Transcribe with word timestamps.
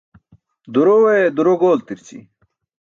Durowe 0.77 1.17
duro 1.37 1.53
gooltirići. 1.67 2.17